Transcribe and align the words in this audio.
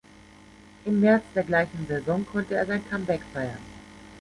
Im 0.83 0.99
März 0.99 1.23
der 1.35 1.43
gleichen 1.43 1.85
Saison 1.85 2.25
konnte 2.25 2.55
er 2.55 2.65
sein 2.65 2.83
Comeback 2.89 3.21
feiern. 3.35 3.61